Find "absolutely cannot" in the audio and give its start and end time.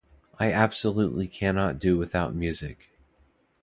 0.51-1.77